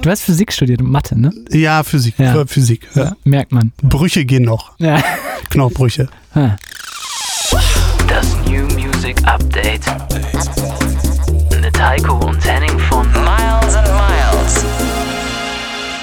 [0.00, 1.30] Du hast Physik studiert und Mathe, ne?
[1.50, 2.14] Ja, Physik.
[2.18, 2.44] Ja.
[2.46, 2.88] Physik.
[2.94, 3.04] Ja.
[3.04, 3.72] Ja, merkt man.
[3.82, 4.72] Brüche gehen noch.
[4.78, 5.02] Ja.
[5.50, 6.08] Knochbrüche.
[6.34, 6.56] Ha.
[8.08, 9.82] Das New Music Update.
[11.60, 12.78] Mit Heiko und Henning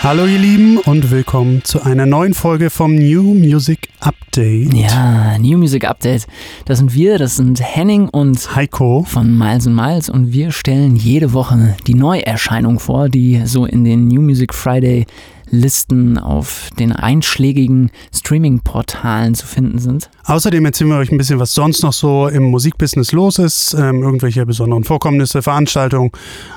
[0.02, 4.74] Hallo ihr Lieben und willkommen zu einer neuen Folge vom New Music Update.
[4.74, 6.26] ja, New Music Update.
[6.64, 9.04] Das sind wir, das sind Henning und Heiko.
[9.04, 13.84] von Miles and Miles und wir stellen jede Woche die Neuerscheinung vor, die so in
[13.84, 15.06] den New Music Friday
[15.52, 20.10] Listen auf den einschlägigen Streaming-Portalen zu finden sind.
[20.26, 24.04] Außerdem erzählen wir euch ein bisschen, was sonst noch so im Musikbusiness los ist, ähm,
[24.04, 26.12] irgendwelche besonderen Vorkommnisse, Veranstaltungen,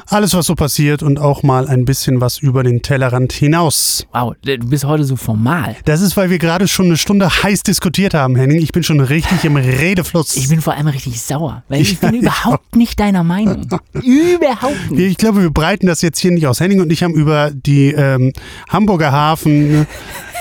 [0.09, 4.07] alles was so passiert und auch mal ein bisschen was über den Tellerrand hinaus.
[4.13, 5.77] Wow, du bist heute so formal.
[5.85, 8.61] Das ist, weil wir gerade schon eine Stunde heiß diskutiert haben, Henning.
[8.61, 10.37] Ich bin schon richtig im Redefluss.
[10.37, 13.67] Ich bin vor allem richtig sauer, weil ich bin überhaupt nicht deiner Meinung.
[13.95, 15.13] Überhaupt nicht.
[15.13, 16.61] Ich glaube, wir breiten das jetzt hier nicht aus.
[16.61, 18.33] Henning und ich haben über die ähm,
[18.83, 19.87] Hamburger Hafen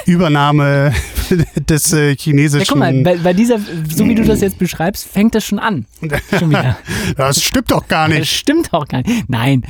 [0.08, 0.94] Übernahme
[1.70, 2.66] des äh, Ja, chinesischen.
[2.68, 5.86] guck mal, bei, bei dieser, so wie du das jetzt beschreibst, fängt das schon an.
[6.38, 6.56] Schon
[7.18, 8.32] das stimmt doch gar Das nicht.
[8.36, 9.30] stimmt auch gar nicht.
[9.30, 9.64] Nein.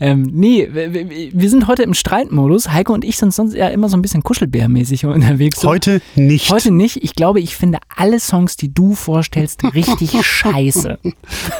[0.00, 2.70] Ähm, nee, wir, sind heute im Streitmodus.
[2.72, 5.60] Heiko und ich sind sonst ja immer so ein bisschen kuschelbärmäßig unterwegs.
[5.60, 5.68] So.
[5.68, 6.50] Heute nicht.
[6.50, 6.96] Heute nicht.
[7.04, 10.98] Ich glaube, ich finde alle Songs, die du vorstellst, richtig scheiße.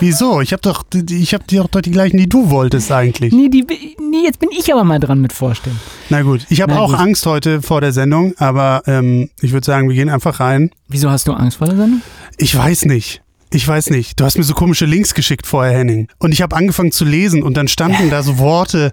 [0.01, 0.41] Wieso?
[0.41, 3.33] Ich habe doch, ich dir doch die gleichen, die du wolltest eigentlich.
[3.33, 3.65] Nee, die,
[4.01, 5.79] nee, jetzt bin ich aber mal dran mit vorstellen.
[6.11, 7.01] Na gut, ich habe auch gut.
[7.01, 10.71] Angst heute vor der Sendung, aber ähm, ich würde sagen, wir gehen einfach rein.
[10.89, 12.01] Wieso hast du Angst vor der Sendung?
[12.37, 13.23] Ich weiß nicht.
[13.51, 14.19] Ich weiß nicht.
[14.19, 16.09] Du hast mir so komische Links geschickt vorher, Henning.
[16.19, 18.93] Und ich habe angefangen zu lesen und dann standen da so Worte,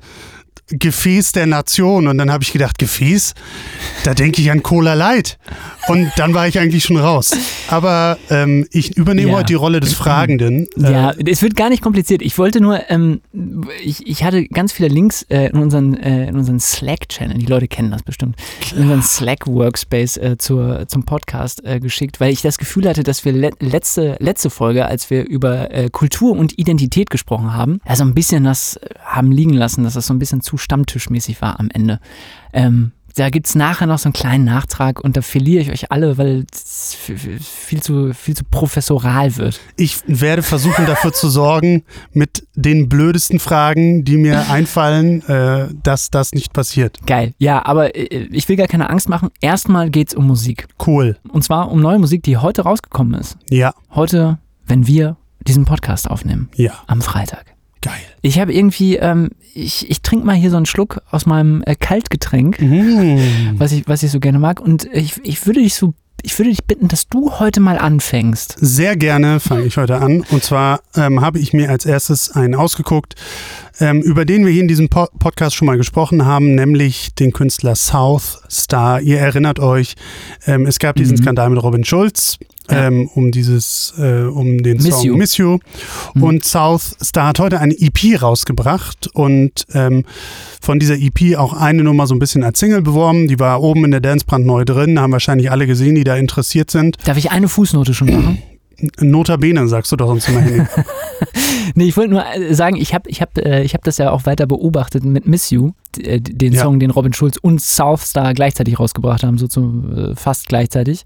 [0.68, 2.08] Gefäß der Nation.
[2.08, 3.34] Und dann habe ich gedacht, Gefäß?
[4.04, 5.38] Da denke ich an Cola Light.
[5.92, 7.32] Und dann war ich eigentlich schon raus.
[7.68, 9.38] Aber ähm, ich übernehme Ja.
[9.38, 10.68] heute die Rolle des Fragenden.
[10.78, 12.22] Ja, Äh, es wird gar nicht kompliziert.
[12.22, 13.22] Ich wollte nur, ähm,
[13.84, 17.68] ich, ich hatte ganz viele Links äh, in unseren, äh, in unseren Slack-Channel, die Leute
[17.68, 18.36] kennen das bestimmt,
[18.76, 23.26] in unseren Slack-Workspace äh, zur, zum Podcast äh, geschickt, weil ich das Gefühl hatte, dass
[23.26, 28.04] wir le letzte, letzte Folge, als wir über äh, Kultur und Identität gesprochen haben, also
[28.04, 31.70] ein bisschen das haben liegen lassen, dass das so ein bisschen zu stammtischmäßig war am
[31.74, 32.00] Ende.
[32.54, 35.92] Ähm, da gibt es nachher noch so einen kleinen Nachtrag und da verliere ich euch
[35.92, 39.60] alle, weil es viel zu, viel zu professoral wird.
[39.78, 41.84] ich werde versuchen, dafür zu sorgen,
[42.14, 46.98] mit den blödesten Fragen, die mir einfallen, äh, dass das nicht passiert.
[47.06, 47.34] Geil.
[47.38, 49.30] Ja, aber äh, ich will gar keine Angst machen.
[49.42, 50.68] Erstmal geht's um Musik.
[50.86, 51.18] Cool.
[51.30, 53.38] Und zwar um neue Musik, die heute rausgekommen ist.
[53.50, 55.18] Ja, Heute, wenn wir
[55.48, 56.50] diesen Podcast aufnehmen.
[56.56, 57.46] ja, Am Freitag.
[57.82, 58.00] Geil.
[58.22, 61.76] Ich habe irgendwie, ähm, ich, ich trinke mal hier so einen Schluck aus meinem äh,
[61.76, 63.56] Kaltgetränk, Mhm.
[63.58, 64.60] was, ich, was ich so gerne mag.
[64.60, 65.94] Und ich, ich würde dich so,
[66.24, 68.56] ich würde dich bitten, dass du heute mal anfängst.
[68.60, 70.24] Sehr gerne fange ich heute an.
[70.30, 73.16] Und zwar ähm, habe ich mir als erstes einen ausgeguckt,
[73.80, 77.32] ähm, über den wir hier in diesem po Podcast schon mal gesprochen haben, nämlich den
[77.34, 79.02] Künstler South Star.
[79.02, 79.96] Ihr erinnert euch,
[80.46, 81.22] ähm, es gab diesen Mhm.
[81.24, 82.38] Skandal mit Robin Schulz.
[82.72, 82.88] Ja.
[82.88, 85.18] Ähm, um dieses, äh, um den Miss Song You.
[85.18, 85.60] Miss You.
[86.14, 86.24] Mhm.
[86.24, 90.06] Und South Star hat heute eine EP rausgebracht und ähm,
[90.62, 93.28] von dieser EP auch eine Nummer so ein bisschen als Single beworben.
[93.28, 96.72] Die war oben in der Dancebrand neu drin, haben wahrscheinlich alle gesehen, die da interessiert
[96.72, 96.98] sind.
[97.06, 98.42] Darf ich eine Fußnote schon machen?
[99.00, 100.68] Notabene, sagst du doch sonst immer hin.
[101.76, 104.12] Nee, ich wollte nur äh, sagen, ich habe ich hab, äh, ich hab das ja
[104.12, 106.64] auch weiter beobachtet mit Miss You, äh, den Ja.
[106.64, 109.46] Song, den Robin Schulz und Southstar gleichzeitig rausgebracht haben, so
[109.96, 111.04] äh, fast gleichzeitig.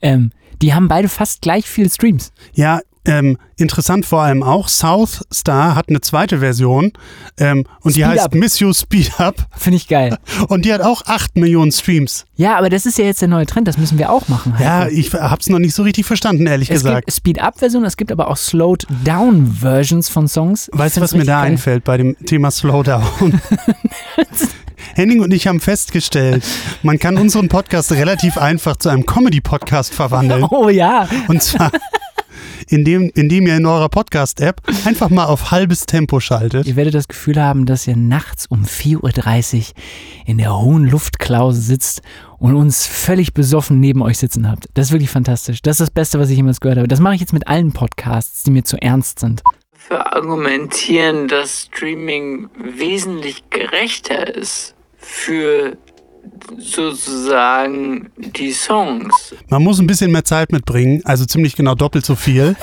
[0.00, 0.30] Ähm,
[0.62, 2.32] die haben beide fast gleich viele Streams.
[2.54, 6.92] Ja, ähm, interessant vor allem auch, South Star hat eine zweite Version
[7.38, 8.34] ähm, und die Speed heißt Up.
[8.34, 10.18] Miss You Speed Up Finde ich geil.
[10.48, 12.24] und die hat auch 8 Millionen Streams.
[12.34, 14.54] Ja, aber das ist ja jetzt der neue Trend, das müssen wir auch machen.
[14.58, 14.94] Ja, Heiko.
[14.94, 17.06] ich hab's noch nicht so richtig verstanden, ehrlich es gesagt.
[17.06, 20.68] gibt Speed-Up-Versionen, es gibt aber auch Slowed-Down-Versions von Songs.
[20.72, 21.52] Weißt du, was mir da geil.
[21.52, 23.04] einfällt bei dem Thema Slowdown?
[24.96, 26.42] Henning und ich haben festgestellt,
[26.82, 30.46] man kann unseren Podcast relativ einfach zu einem Comedy-Podcast verwandeln.
[30.50, 31.70] Oh ja, Und zwar,
[32.68, 36.66] indem, indem ihr in eurer Podcast-App einfach mal auf halbes Tempo schaltet.
[36.66, 39.64] Ihr werdet das Gefühl haben, dass ihr nachts um 4.30 Uhr
[40.24, 42.00] in der hohen Luftklause sitzt
[42.38, 44.66] und uns völlig besoffen neben euch sitzen habt.
[44.72, 45.60] Das ist wirklich fantastisch.
[45.60, 46.88] Das ist das Beste, was ich jemals gehört habe.
[46.88, 49.42] Das mache ich jetzt mit allen Podcasts, die mir zu ernst sind.
[49.74, 54.75] Verargumentieren, dass Streaming wesentlich gerechter ist
[55.06, 55.76] für
[56.58, 59.34] sozusagen die Songs.
[59.48, 62.56] Man muss ein bisschen mehr Zeit mitbringen, also ziemlich genau doppelt so viel.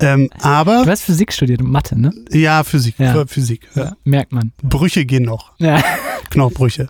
[0.00, 2.12] Ähm, aber Du hast Physik studiert und Mathe, ne?
[2.30, 3.24] ja, Physik, Ja.
[3.26, 3.66] Physik.
[3.74, 3.96] Ja.
[4.04, 4.52] Merkt man.
[4.62, 5.82] Brüche gehen noch, Ja.
[6.30, 6.88] Knochbrüche.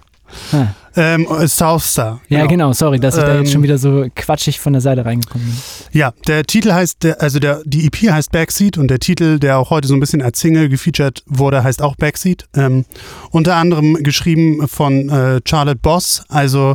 [0.52, 0.66] Ah.
[1.00, 2.20] Ähm, äh, South Star.
[2.28, 5.04] Ja, genau, sorry, dass ich da jetzt Ähm, schon wieder so quatschig von der Seite
[5.04, 5.56] reingekommen bin.
[5.92, 9.58] Ja, der Titel heißt, der, also der, die EP heißt Backseat und der Titel, der
[9.58, 12.46] auch heute so ein bisschen als Single gefeatured wurde, heißt auch Backseat.
[12.54, 12.84] Ähm,
[13.30, 16.24] unter anderem geschrieben von äh, Charlotte Boss.
[16.28, 16.74] Also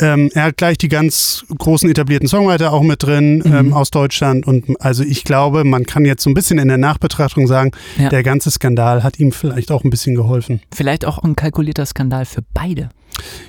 [0.00, 3.54] ähm, er hat gleich die ganz großen etablierten Songwriter auch mit drin Mhm.
[3.54, 4.46] ähm, aus Deutschland.
[4.46, 8.08] Und also ich glaube, man kann jetzt so ein bisschen in der Nachbetrachtung sagen, Ja.
[8.08, 10.60] der ganze Skandal hat ihm vielleicht auch ein bisschen geholfen.
[10.74, 12.88] Vielleicht auch ein kalkulierter Skandal für beide.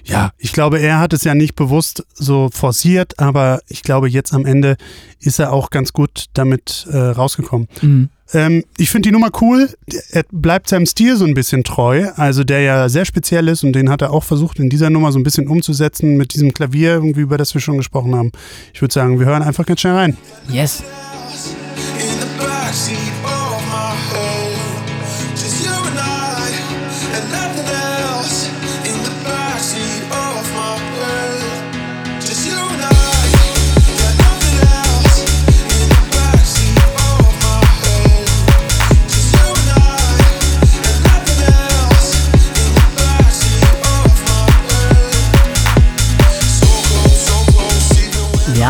[0.06, 4.34] Ja, ich glaube, er hat es ja nicht bewusst so forciert, aber ich glaube, jetzt
[4.34, 4.78] am Ende
[5.20, 7.68] ist er auch ganz gut damit äh, rausgekommen.
[7.82, 8.10] Mhm.
[8.34, 9.70] Ähm, ich finde die Nummer cool.
[10.12, 13.74] Er bleibt seinem Stil so ein bisschen treu, also der ja sehr speziell ist und
[13.74, 16.96] den hat er auch versucht in dieser Nummer so ein bisschen umzusetzen mit diesem Klavier,
[16.96, 18.32] irgendwie über das wir schon gesprochen haben.
[18.74, 20.18] Ich würde sagen, wir hören einfach ganz schnell rein.
[20.50, 20.84] Yes.
[22.00, 23.03] in the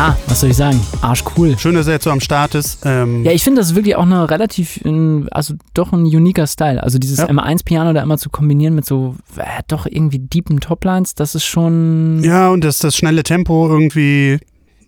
[0.04, 0.78] Ja, was soll ich sagen?
[1.00, 1.58] Arsch cool.
[1.58, 2.80] Schön, dass er jetzt so am Start ist.
[2.84, 4.78] Ähm, Ja, ich finde das ist wirklich auch eine relativ,
[5.30, 6.82] also doch ein uniker Style.
[6.82, 7.24] Also dieses Ja.
[7.24, 12.22] M1-Piano da immer zu kombinieren mit so, äh, doch irgendwie deepen Toplines, das ist schon.
[12.22, 14.40] ja, und das, das schnelle Tempo irgendwie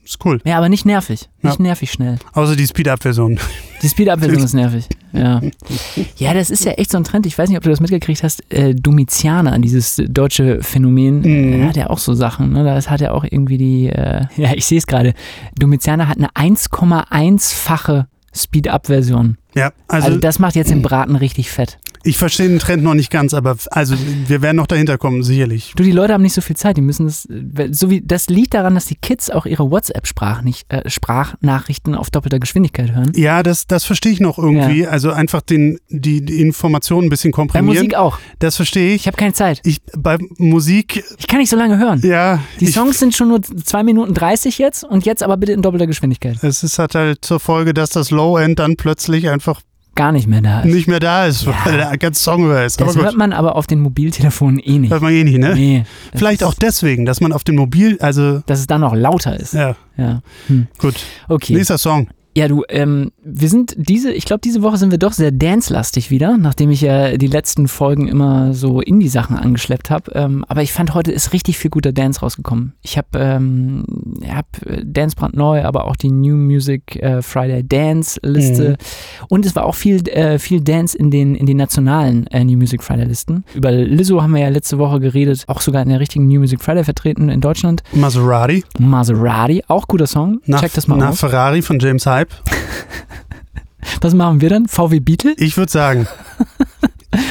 [0.04, 0.38] ist cool.
[0.44, 1.30] Ja, aber nicht nervig.
[1.40, 1.62] Nicht Ja.
[1.62, 2.18] nervig schnell.
[2.34, 3.38] Außer die Speed-Up-Version.
[3.80, 4.86] Die Speed-Up-Version ist nervig.
[5.12, 5.40] Ja.
[6.16, 7.26] ja, das ist ja echt so ein Trend.
[7.26, 8.42] Ich weiß nicht, ob du das mitgekriegt hast.
[8.52, 11.62] Äh, Domitianer, dieses deutsche Phänomen, Mhm.
[11.62, 12.52] äh, hat ja auch so Sachen.
[12.52, 12.64] Ne?
[12.64, 15.14] Das hat ja auch irgendwie die, äh, ja, ich sehe es gerade.
[15.58, 19.38] Domitianer hat eine 1,1-fache Speed-Up-Version.
[19.54, 21.78] Ja, Also, also, das macht jetzt den Braten richtig fett.
[22.06, 23.94] Ich verstehe den Trend noch nicht ganz, aber also
[24.26, 25.72] wir werden noch dahinter kommen, sicherlich.
[25.76, 28.28] Du, die Leute haben nicht so viel Zeit, die müssen das, äh, so wie, das
[28.28, 33.12] liegt daran, dass die Kids auch ihre WhatsApp-Sprachnachrichten auf doppelter Geschwindigkeit hören.
[33.14, 34.86] Ja, das, das verstehe ich noch irgendwie.
[34.86, 37.76] Also einfach den, die, die Informationen ein bisschen Bei komprimieren.
[37.76, 38.18] Musik auch.
[38.38, 39.02] Das verstehe ich.
[39.02, 39.60] Ich habe keine Zeit.
[39.64, 42.00] Ich, bei Musik, Ich kann nicht so lange hören.
[42.04, 45.52] ja, Die ich, Songs sind schon nur 2 Minuten 30 jetzt und jetzt aber bitte
[45.52, 46.38] in doppelter Geschwindigkeit.
[46.42, 49.60] es ist, hat halt zur Folge, dass das Low-End dann plötzlich einfach
[49.96, 50.72] Gar nicht mehr da ist.
[50.72, 51.54] nicht mehr da ist, Ja.
[51.64, 52.80] weil der ganze Song über ist.
[52.80, 54.90] Aber Das hört man aber auf den Mobiltelefonen eh nicht.
[54.92, 55.54] hört man eh nicht, ne?
[55.56, 55.84] Nee.
[56.14, 59.54] Vielleicht auch deswegen, dass man auf dem Mobil, also, Dass es dann noch lauter ist.
[59.54, 60.20] ja, Ja.
[60.46, 60.68] Hm.
[60.78, 60.94] gut.
[61.28, 61.54] Okay.
[61.54, 62.06] Nächster Song.
[62.36, 66.10] Ja, du, ähm, wir sind diese, ich glaube, diese Woche sind wir doch sehr dance-lastig
[66.10, 70.12] wieder, nachdem ich ja die letzten Folgen immer so Indie-Sachen angeschleppt habe.
[70.14, 72.74] Ähm, aber ich fand, heute ist richtig viel guter Dance rausgekommen.
[72.82, 73.84] Ich habe ähm,
[74.28, 78.68] hab äh, Dance brandneu, aber auch die New Music äh, Friday Dance-Liste.
[78.68, 79.26] Mhm.
[79.30, 82.58] Und es war auch viel, äh, viel Dance in den, in den nationalen äh, New
[82.58, 83.46] Music Friday-Listen.
[83.54, 86.62] Über Lizzo haben wir ja letzte Woche geredet, auch sogar in der richtigen New Music
[86.62, 87.82] Friday vertreten in Deutschland.
[87.94, 88.62] Maserati.
[88.78, 90.42] Maserati, auch guter Song.
[90.44, 91.20] Nach, Check das mal nach aus.
[91.20, 92.25] Ferrari von James Hype.
[94.00, 94.66] Was machen wir dann?
[94.68, 95.34] VW Beetle?
[95.38, 96.06] Ich würde sagen.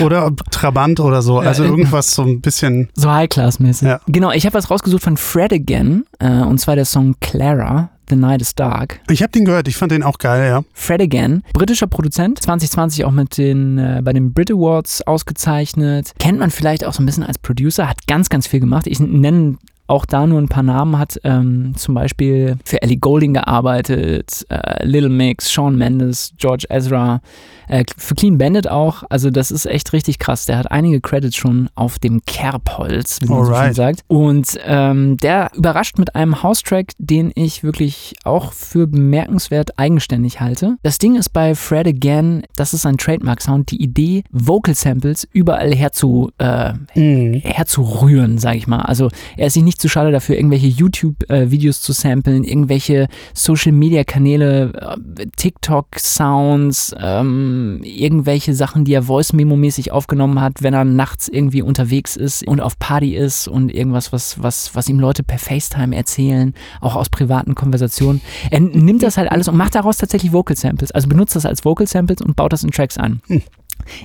[0.02, 1.42] oder Trabant oder so.
[1.42, 2.90] Ja, Also äh, irgendwas so ein bisschen.
[2.96, 3.88] So High-Class-mäßig.
[3.88, 4.00] Ja.
[4.08, 8.16] Genau, ich habe was rausgesucht von Fred Again, äh, und zwar der Song Clara, The
[8.16, 9.00] Night is Dark.
[9.10, 10.62] Ich habe den gehört, ich fand den auch geil, ja.
[10.74, 16.14] Fred Again, britischer Produzent, 2020 auch mit den, äh, bei den Brit Awards ausgezeichnet.
[16.20, 18.88] Kennt man vielleicht auch so ein bisschen als Producer, hat ganz, ganz viel gemacht.
[18.88, 23.34] Ich nenne auch da nur ein paar Namen, hat ähm, zum Beispiel für Ellie Golding
[23.34, 27.22] gearbeitet, äh, Little Mix, Sean Mendes, George Ezra,
[27.68, 29.04] äh, für Clean Bandit auch.
[29.10, 30.46] Also das ist echt richtig krass.
[30.46, 33.76] Der hat einige Credits schon auf dem Kerbholz, wie man so schön Alright.
[33.76, 34.02] sagt.
[34.08, 40.78] Und ähm, der überrascht mit einem House-Track, den ich wirklich auch für bemerkenswert eigenständig halte.
[40.84, 46.32] Das Ding ist bei Fred Again, das ist ein Trademark-Sound, die Idee, Vocal-Samples überall herzu,
[46.38, 47.42] äh, Mhm.
[47.44, 48.82] herzurühren, sage ich mal.
[48.82, 55.26] Also er ist sich nicht zu schade dafür, irgendwelche YouTube-Videos zu samplen, irgendwelche Social-Media-Kanäle, äh,
[55.36, 62.48] TikTok-Sounds, ähm, irgendwelche Sachen, die er Voice-Memo-mäßig aufgenommen hat, wenn er nachts irgendwie unterwegs ist
[62.48, 66.96] und auf Party ist und irgendwas, was, was, was ihm Leute per FaceTime erzählen, auch
[66.96, 68.22] aus privaten Konversationen.
[68.52, 72.22] Er nimmt das halt alles und macht daraus tatsächlich Vocal-Samples, also benutzt das als Vocal-Samples
[72.22, 73.22] und baut das in Tracks an.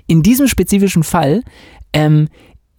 [0.06, 1.42] In diesem spezifischen Fall
[1.92, 2.28] ähm,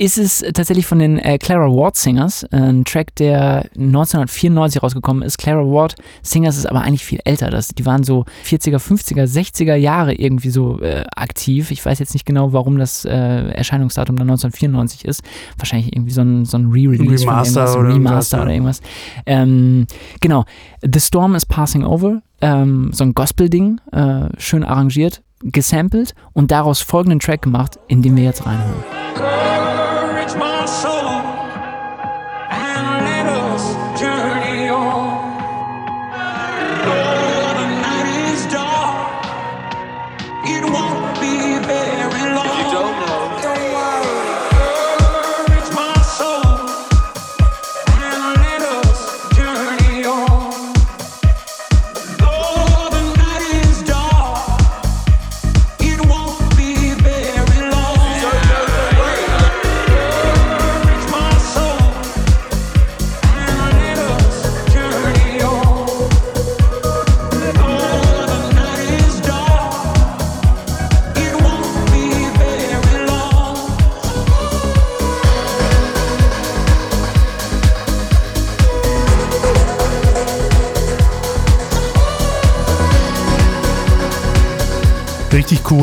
[0.02, 5.22] ist es tatsächlich von den äh, Clara Ward Singers, äh, ein Track, der 1994 rausgekommen
[5.22, 5.38] ist.
[5.38, 5.94] Clara Ward
[6.24, 7.52] Singers ist aber eigentlich viel älter.
[7.52, 11.70] Das, die waren so 40er, 50er, 60er Jahre irgendwie so äh, aktiv.
[11.70, 15.22] Ich weiß jetzt nicht genau, warum das äh, Erscheinungsdatum dann 1994 ist.
[15.60, 18.44] Wahrscheinlich irgendwie so ein, so ein Re-Release von Remaster irgendwas, oder ein irgendwas, Remaster ja.
[18.44, 18.82] oder irgendwas.
[19.28, 19.86] Ähm,
[20.20, 20.46] genau.
[20.82, 22.24] The Storm is Passing Over.
[22.42, 28.16] Ähm, so ein Gospel-Ding, äh, schön arrangiert, gesampelt und daraus folgenden Track gemacht, in den
[28.16, 29.61] wir jetzt reinhören.
[30.68, 31.01] so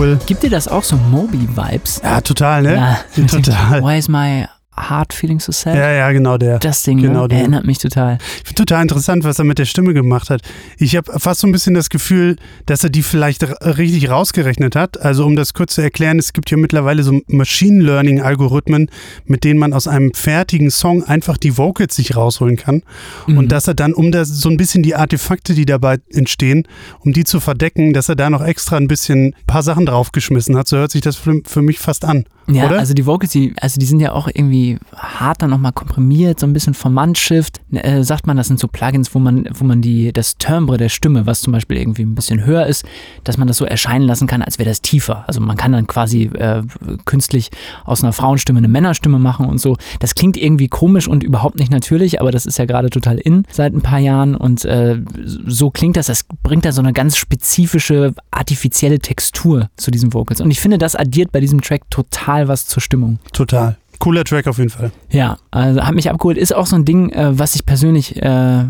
[0.08, 0.18] cool.
[0.26, 2.00] Gibt dir das auch so Moby-Vibes?
[2.02, 2.74] Ja, total, ne?
[3.16, 3.82] Ja, total.
[3.82, 4.46] Why is my
[4.88, 5.74] heart feeling so sad?
[5.74, 6.58] Ja, ja, genau der.
[6.58, 7.28] Das Ding Genau ne?
[7.28, 7.38] der.
[7.40, 8.18] erinnert mich total.
[8.38, 10.42] Ich finde total interessant, was er mit der Stimme gemacht hat.
[10.78, 15.00] Ich habe fast so ein bisschen das Gefühl, dass er die vielleicht richtig rausgerechnet hat.
[15.00, 18.90] Also um das kurz zu erklären, es gibt ja mittlerweile so Machine Learning Algorithmen,
[19.24, 22.82] mit denen man aus einem fertigen Song einfach die Vocals sich rausholen kann.
[23.26, 23.38] Mhm.
[23.38, 26.66] Und dass er dann, um das so ein bisschen die Artefakte, die dabei entstehen,
[27.00, 30.56] um die zu verdecken, dass er da noch extra ein bisschen ein paar Sachen draufgeschmissen
[30.56, 30.68] hat.
[30.68, 32.24] So hört sich das für, für mich fast an.
[32.48, 32.78] Ja, oder?
[32.78, 36.46] also die Vocals, die, also die sind ja auch irgendwie hart dann nochmal komprimiert, so
[36.46, 37.60] ein bisschen Vermannshift.
[37.72, 40.88] Äh, sagt man, das sind so Plugins, wo man, wo man die, das Timbre der
[40.88, 42.84] Stimme, was zum Beispiel irgendwie ein bisschen höher ist,
[43.24, 45.24] dass man das so erscheinen lassen kann, als wäre das tiefer.
[45.26, 46.62] Also man kann dann quasi äh,
[47.04, 47.50] künstlich
[47.84, 49.76] aus einer Frauenstimme eine Männerstimme machen und so.
[50.00, 53.44] Das klingt irgendwie komisch und überhaupt nicht natürlich, aber das ist ja gerade total in
[53.50, 56.06] seit ein paar Jahren und äh, so klingt das.
[56.06, 60.40] Das bringt da so eine ganz spezifische, artifizielle Textur zu diesen Vocals.
[60.40, 63.18] Und ich finde, das addiert bei diesem Track total was zur Stimmung.
[63.32, 63.76] Total.
[63.98, 64.92] Cooler Track auf jeden Fall.
[65.10, 66.38] Ja, also hat mich abgeholt.
[66.38, 68.64] Ist auch so ein Ding, äh, was ich persönlich äh,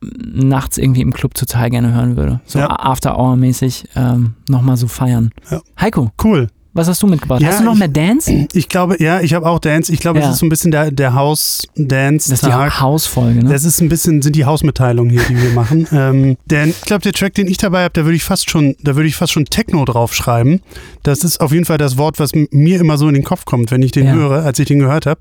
[0.00, 2.40] nachts irgendwie im Club total gerne hören würde.
[2.46, 2.68] So Ja.
[2.68, 5.30] After-Hour-mäßig ähm, nochmal so feiern.
[5.50, 5.60] Ja.
[5.80, 6.48] Heiko, Cool.
[6.78, 7.42] Was hast du mitgebracht?
[7.42, 8.46] Ja, hast du noch ich- mehr Dance?
[8.52, 9.92] Ich glaube, ja, ich habe auch Dance.
[9.92, 10.26] Ich glaube, Ja.
[10.26, 12.52] es ist so ein bisschen der, der Das ist die.
[12.52, 13.50] Hausfolge, ne?
[13.50, 15.86] Das ist ein bisschen, sind die Hausmitteilungen hier, die wir machen.
[15.92, 18.76] ähm, denn ich glaube, der Track, den ich dabei habe, da würde ich fast schon,
[18.82, 20.60] da würde ich fast schon Techno draufschreiben.
[21.02, 23.70] Das ist auf jeden Fall das Wort, was mir immer so in den Kopf kommt,
[23.70, 24.12] wenn ich den Ja.
[24.12, 25.20] höre, als ich den gehört habe.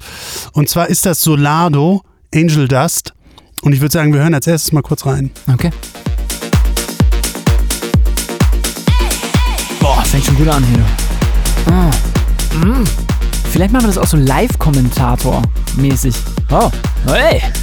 [0.53, 2.01] Und zwar ist das Solado
[2.33, 3.13] Angel Dust.
[3.63, 5.31] Und ich würde sagen, wir hören als erstes mal kurz rein.
[5.51, 5.71] Okay.
[9.79, 10.85] Boah, fängt schon gut an hier.
[11.69, 11.91] Ah.
[12.65, 12.83] Mm.
[13.51, 16.15] Vielleicht machen wir das auch so Live-Kommentator-mäßig.
[16.51, 16.69] Oh,
[17.07, 17.41] hey.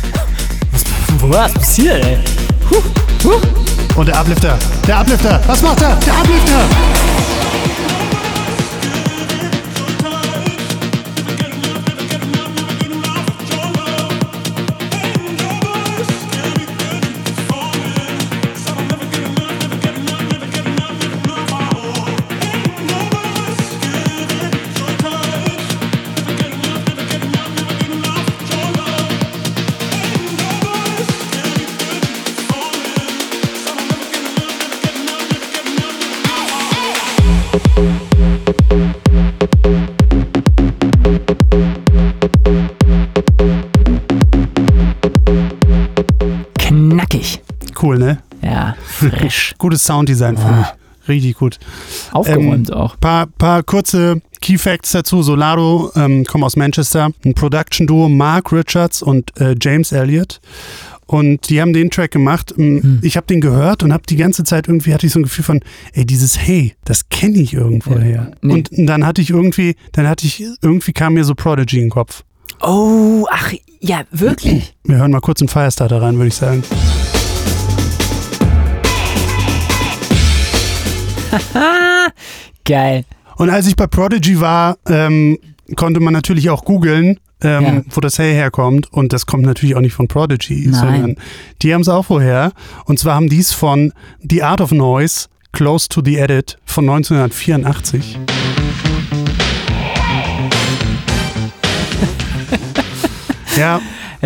[0.72, 0.84] Was,
[1.30, 2.18] was passiert, ey?
[2.70, 2.82] Huh,
[3.22, 3.40] huh.
[3.96, 4.58] Und der Uplifter.
[4.86, 5.40] Der Uplifter.
[5.46, 5.96] Was macht er?
[5.96, 6.60] Der Uplifter.
[49.34, 49.54] Frisch.
[49.58, 51.08] Gutes Sounddesign, finde ich.
[51.08, 51.58] Richtig gut.
[52.12, 52.98] Aufgeräumt auch.
[52.98, 55.22] Paar, paar kurze Key Facts dazu.
[55.22, 57.10] Solado ähm, kommt aus Manchester.
[57.24, 60.40] Ein Production-Duo Mark Richards und äh, James Elliott.
[61.06, 62.54] Und die haben den Track gemacht.
[62.56, 65.24] Ähm, Ich habe den gehört und habe die ganze Zeit irgendwie hatte ich so ein
[65.24, 65.60] Gefühl von,
[65.92, 68.00] ey, dieses Hey, das kenne ich irgendwo Ja.
[68.00, 68.30] her.
[68.40, 68.54] Nee.
[68.54, 71.90] Und dann hatte ich irgendwie, dann hatte ich, irgendwie kam mir so Prodigy in den
[71.90, 72.24] Kopf.
[72.62, 74.74] Oh, ach, ja, wirklich?
[74.84, 76.62] Wir hören mal kurz einen Firestarter rein, würde ich sagen.
[82.64, 83.04] Geil.
[83.36, 85.38] Und als ich bei Prodigy war, ähm,
[85.76, 87.82] konnte man natürlich auch googeln, ähm, Ja.
[87.90, 88.92] wo das Hey herkommt.
[88.92, 90.74] Und das kommt natürlich auch nicht von Prodigy, Nein.
[90.74, 91.16] sondern
[91.62, 92.52] die haben es auch woher.
[92.84, 93.92] Und zwar haben die es von
[94.28, 98.18] The Art of Noise, Close to the Edit von 1984.
[103.56, 103.80] ja,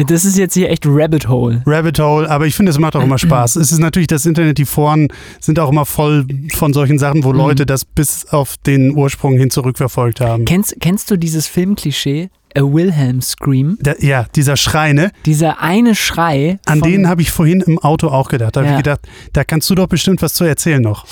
[0.07, 1.63] Das ist jetzt hier echt Rabbit Hole.
[1.67, 3.57] Rabbit Hole, aber ich finde, es macht auch immer Spaß.
[3.57, 5.09] Es ist natürlich das Internet, die Foren
[5.41, 9.51] sind auch immer voll von solchen Sachen, wo Leute das bis auf den Ursprung hin
[9.51, 10.45] zurückverfolgt haben.
[10.45, 12.31] Kennst, kennst du dieses Filmklischee?
[12.57, 13.77] A Wilhelm Scream?
[13.81, 15.11] Da, ja, dieser Schrei, ne?
[15.27, 16.59] Dieser eine Schrei.
[16.65, 18.57] An den habe ich vorhin im Auto auch gedacht.
[18.57, 18.77] Da habe Ja.
[18.79, 19.01] ich gedacht,
[19.35, 21.05] da kannst du doch bestimmt was zu erzählen noch.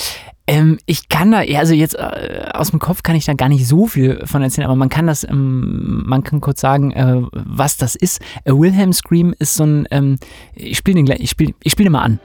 [0.49, 3.49] Ähm, ich kann da, ja, also jetzt äh, aus dem Kopf kann ich da gar
[3.49, 7.23] nicht so viel von erzählen, aber man kann das, ähm, man kann kurz sagen, äh,
[7.33, 8.21] was das ist.
[8.47, 10.19] A Wilhelm Scream ist so ein, ähm,
[10.55, 12.21] ich spiele den gleich, ich spiele ich spiel den mal an.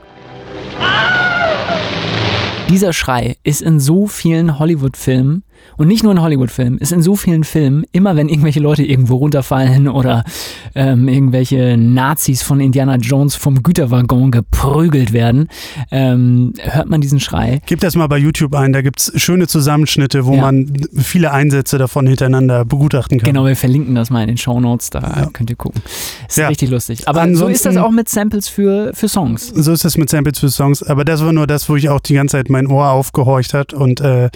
[2.70, 5.44] Dieser Schrei ist in so vielen Hollywood-Filmen
[5.78, 9.16] und nicht nur in Hollywood-Filmen, ist in so vielen Filmen, immer wenn irgendwelche Leute irgendwo
[9.16, 10.24] runterfallen oder
[10.76, 15.48] ähm, irgendwelche Nazis von Indiana Jones vom Güterwaggon geprügelt werden,
[15.92, 17.62] ähm, hört man diesen Schrei.
[17.66, 20.42] Gib das mal bei YouTube ein, da gibt es schöne Zusammenschnitte, wo Ja.
[20.42, 23.26] man viele Einsätze davon hintereinander begutachten kann.
[23.34, 25.82] Genau, wir verlinken das mal in den Show Notes, da könnt ihr gucken.
[26.28, 26.48] Ist Ja.
[26.48, 27.08] richtig lustig.
[27.08, 29.48] Aber so Ansonsten- ist das auch mit Samples für, für Songs.
[29.56, 32.00] So ist das mit Samples für Songs, aber das war nur das, wo ich auch
[32.00, 34.30] die ganze Zeit mein Ohr aufgehorcht hat und äh,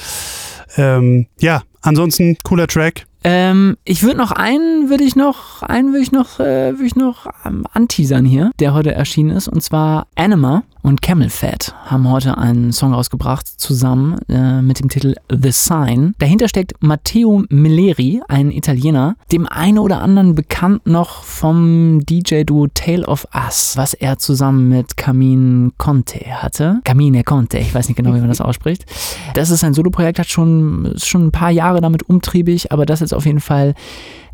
[0.78, 3.06] ähm, ja, ansonsten cooler Track.
[3.28, 6.96] Ähm, ich würde noch einen, würde ich noch, einen würde ich noch, äh, würde ich
[6.96, 9.48] noch ähm, anteasern hier, der heute erschienen ist.
[9.48, 14.90] Und zwar Anima und Camel Fat haben heute einen Song rausgebracht, zusammen äh, mit dem
[14.90, 16.14] Titel The Sign.
[16.20, 23.08] Dahinter steckt Matteo Milleri, ein Italiener, dem einen oder anderen bekannt noch vom DJ-Duo Tale
[23.08, 26.82] of Us, was er zusammen mit Camine Conte hatte.
[26.84, 28.86] Camine Conte, ich weiß nicht genau, wie man das ausspricht.
[29.34, 33.02] Das ist ein Soloprojekt, hat schon, ist schon ein paar Jahre damit umtriebig, aber das
[33.02, 33.74] ist auf jeden Fall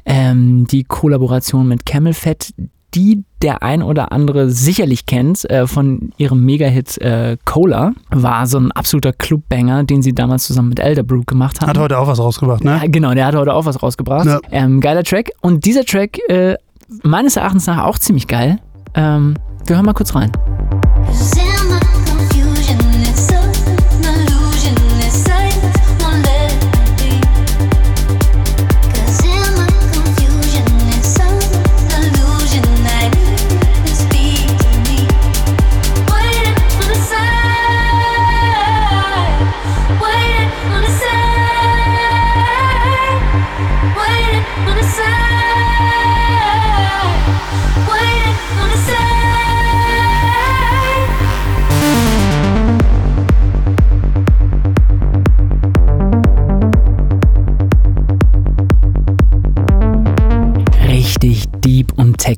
[0.06, 2.52] ähm, die Kollaboration mit Camel Fat,
[2.94, 8.60] die der ein oder andere sicherlich kennt äh, von ihrem Mega-Hit äh, Cola, war so
[8.60, 11.70] ein absoluter Clubbanger, den sie damals zusammen mit Elderbrook gemacht haben.
[11.70, 12.82] Hat heute auch was rausgebracht, ne?
[12.84, 14.26] Ja, genau, der hat heute auch was rausgebracht.
[14.26, 14.40] Ja.
[14.52, 15.32] Ähm, geiler Track.
[15.42, 16.56] Und dieser Track, äh,
[17.04, 18.60] meines Erachtens nach auch ziemlich geil.
[18.94, 19.36] Ähm,
[19.66, 20.32] wir hören mal kurz rein.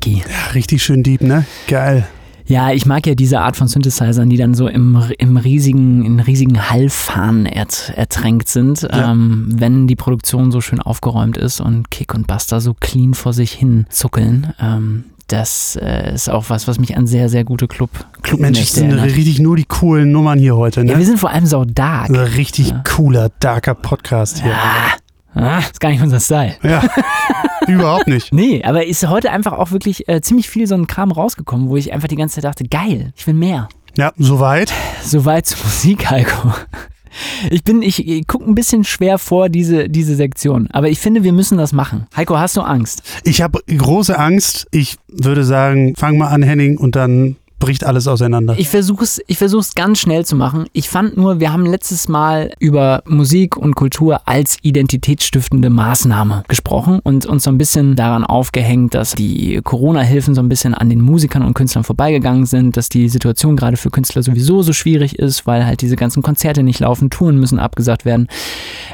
[0.03, 0.17] Techy.
[0.29, 1.45] Ja, richtig schön deep, ne?
[1.67, 2.07] Geil.
[2.45, 6.19] Ja, ich mag ja diese Art von Synthesizern, die dann so im, im riesigen, in
[6.19, 9.11] riesigen Hallfahnen ert, ertränkt sind, Ja.
[9.11, 13.31] ähm, wenn die Produktion so schön aufgeräumt ist und Kick und Buster so clean vor
[13.31, 14.53] sich hin zuckeln.
[14.59, 17.89] Ähm, das äh, ist auch was, was mich an sehr, sehr gute Club,
[18.37, 19.05] Mensch, das sind erinnert.
[19.15, 21.05] richtig nur die coolen Nummern hier heute, Ja, wir ne?
[21.05, 22.09] sind vor allem so dark.
[22.09, 24.51] Ein richtig cooler, darker Podcast hier.
[25.35, 26.55] Ah, ist gar nicht unser Style.
[26.63, 26.83] Ja,
[27.67, 28.33] überhaupt nicht.
[28.33, 31.77] Nee, aber ist heute einfach auch wirklich äh, ziemlich viel so ein Kram rausgekommen, wo
[31.77, 33.69] ich einfach die ganze Zeit dachte, geil, ich will mehr.
[33.95, 34.71] Ja, soweit.
[35.03, 36.53] Soweit zur Musik, Heiko.
[37.51, 41.23] Ich bin, ich, ich gucke ein bisschen schwer vor diese, diese Sektion, aber ich finde,
[41.23, 42.07] wir müssen das machen.
[42.15, 43.03] Heiko, hast du Angst?
[43.23, 44.67] Ich habe große Angst.
[44.71, 48.55] Ich würde sagen, fang mal an, Henning, und dann bricht alles auseinander.
[48.57, 50.65] Ich versuche es ich versuch's ganz schnell zu machen.
[50.73, 56.99] Ich fand nur, wir haben letztes Mal über Musik und Kultur als identitätsstiftende Maßnahme gesprochen
[57.03, 61.01] und uns so ein bisschen daran aufgehängt, dass die Corona-Hilfen so ein bisschen an den
[61.01, 65.47] Musikern und Künstlern vorbeigegangen sind, dass die Situation gerade für Künstler sowieso so schwierig ist,
[65.47, 68.27] weil halt diese ganzen Konzerte nicht laufen, Touren müssen abgesagt werden.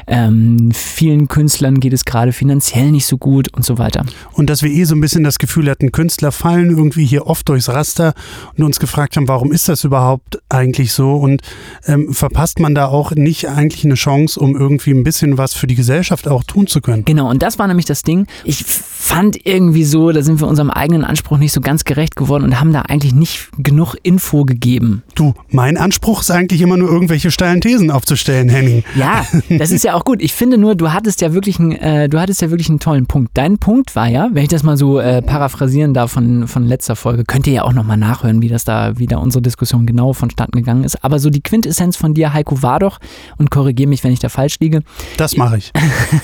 [0.06, 4.04] Ähm, vielen Künstlern geht es gerade finanziell nicht so gut und so weiter.
[4.32, 7.48] Und dass wir eh so ein bisschen das Gefühl hatten, Künstler fallen irgendwie hier oft
[7.48, 8.14] durchs Raster
[8.56, 11.14] und uns gefragt haben, warum ist das überhaupt eigentlich so?
[11.14, 11.42] Und
[11.86, 15.66] ähm, verpasst man da auch nicht eigentlich eine Chance, um irgendwie ein bisschen was für
[15.66, 17.04] die Gesellschaft auch tun zu können?
[17.04, 18.26] Genau, und das war nämlich das Ding.
[18.44, 22.44] Ich fand irgendwie so, da sind wir unserem eigenen Anspruch nicht so ganz gerecht geworden
[22.44, 25.02] und haben da eigentlich nicht genug Info gegeben.
[25.14, 28.84] Du, mein Anspruch ist eigentlich immer nur irgendwelche steilen Thesen aufzustellen, Henning.
[28.94, 30.20] Ja, das ist ja auch gut.
[30.22, 33.06] Ich finde nur, du hattest ja wirklich einen, äh, du hattest ja wirklich einen tollen
[33.06, 33.30] Punkt.
[33.34, 36.96] Dein Punkt war ja, wenn ich das mal so äh, paraphrasieren darf von, von letzter
[36.96, 40.12] Folge, könnt ihr ja auch nochmal nachhören, wie das da, wie da unsere Diskussion genau
[40.12, 41.04] vonstatten gegangen ist.
[41.04, 42.98] Aber so die Quintessenz von dir, Heiko, war doch,
[43.38, 44.82] und korrigiere mich, wenn ich da falsch liege,
[45.16, 45.72] Das mache ich.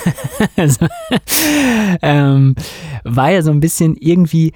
[0.56, 0.86] also,
[2.02, 2.54] ähm,
[3.04, 4.52] war ja so ein bisschen irgendwie,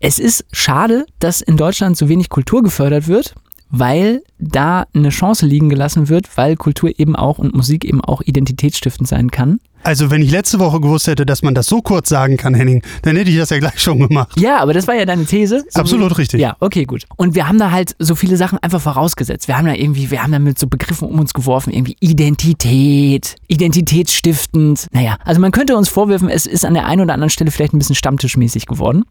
[0.00, 3.34] es ist schade, dass in Deutschland so wenig Kultur gefördert wird,
[3.70, 8.20] weil da eine Chance liegen gelassen wird, weil Kultur eben auch und Musik eben auch
[8.22, 9.60] identitätsstiftend sein kann.
[9.84, 12.82] Also, wenn ich letzte Woche gewusst hätte, dass man das so kurz sagen kann, Henning,
[13.02, 14.32] dann hätte ich das ja gleich schon gemacht.
[14.40, 15.64] Ja, aber das war ja deine These.
[15.68, 16.40] So Absolut richtig.
[16.40, 17.04] Ja, okay, gut.
[17.16, 19.46] Und wir haben da halt so viele Sachen einfach vorausgesetzt.
[19.46, 23.36] Wir haben da irgendwie, wir haben da mit so Begriffen um uns geworfen, irgendwie Identität,
[23.48, 24.86] identitätsstiftend.
[24.92, 27.74] Naja, also man könnte uns vorwerfen, es ist an der einen oder anderen Stelle vielleicht
[27.74, 29.04] ein bisschen stammtischmäßig geworden.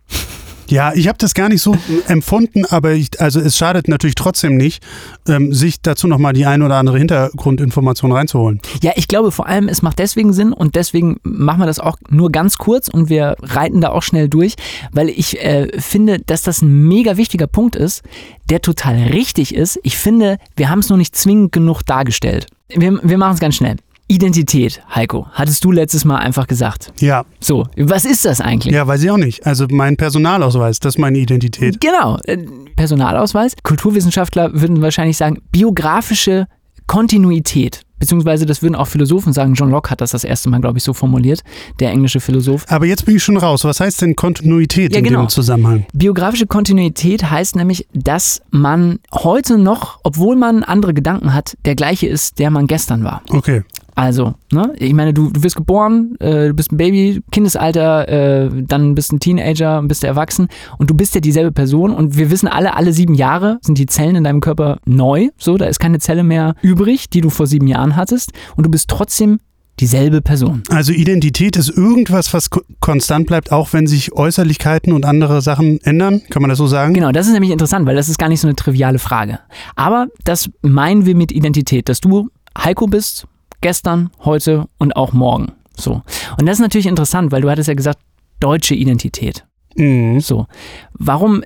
[0.67, 1.75] Ja, ich habe das gar nicht so
[2.07, 4.83] empfunden, aber ich, also es schadet natürlich trotzdem nicht,
[5.27, 8.59] ähm, sich dazu nochmal die ein oder andere Hintergrundinformation reinzuholen.
[8.81, 11.97] Ja, ich glaube vor allem, es macht deswegen Sinn und deswegen machen wir das auch
[12.09, 14.55] nur ganz kurz und wir reiten da auch schnell durch,
[14.91, 18.03] weil ich äh, finde, dass das ein mega wichtiger Punkt ist,
[18.49, 19.79] der total richtig ist.
[19.83, 22.47] Ich finde, wir haben es nur nicht zwingend genug dargestellt.
[22.69, 23.77] Wir, wir machen es ganz schnell.
[24.07, 26.91] Identität, Heiko, hattest du letztes Mal einfach gesagt.
[26.99, 28.73] Ja, So, was ist das eigentlich?
[28.73, 29.45] ja, weiß ich auch nicht.
[29.45, 31.79] Also mein Personalausweis, das ist meine Identität.
[31.79, 32.37] Genau, äh,
[32.75, 33.53] Personalausweis.
[33.63, 36.47] Kulturwissenschaftler würden wahrscheinlich sagen, biografische
[36.87, 37.81] Kontinuität.
[37.97, 39.53] Beziehungsweise das würden auch Philosophen sagen.
[39.53, 41.41] John Locke hat das das erste Mal, glaube ich, so formuliert,
[41.79, 42.65] der englische Philosoph.
[42.67, 43.63] Aber jetzt bin ich schon raus.
[43.63, 45.21] Was heißt denn Kontinuität Ja, in genau.
[45.21, 45.85] dem Zusammenhang?
[45.93, 52.07] Biografische Kontinuität heißt nämlich, dass man heute noch, obwohl man andere Gedanken hat, der gleiche
[52.07, 53.21] ist, der man gestern war.
[53.29, 53.63] Okay.
[53.95, 58.49] Also, ne, ich meine, du, du wirst geboren, äh, du bist ein Baby, Kindesalter, äh,
[58.65, 62.31] dann bist ein Teenager, bist du erwachsen und du bist ja dieselbe Person und wir
[62.31, 65.79] wissen alle, alle sieben Jahre sind die Zellen in deinem Körper neu, so, da ist
[65.79, 69.39] keine Zelle mehr übrig, die du vor sieben Jahren hattest und du bist trotzdem
[69.79, 70.61] dieselbe Person.
[70.69, 75.79] Also Identität ist irgendwas, was ko- konstant bleibt, auch wenn sich Äußerlichkeiten und andere Sachen
[75.81, 76.21] ändern.
[76.29, 76.93] Kann man das so sagen?
[76.93, 79.39] Genau, das ist nämlich interessant, weil das ist gar nicht so eine triviale Frage.
[79.75, 83.25] Aber das meinen wir mit Identität, dass du Heiko bist,
[83.63, 85.53] gestern, heute und auch morgen.
[85.75, 86.03] So.
[86.37, 87.99] Und das ist natürlich interessant, weil du hattest ja gesagt,
[88.39, 89.45] deutsche Identität.
[89.75, 90.19] Mhm.
[90.19, 90.45] So.
[90.93, 91.43] Warum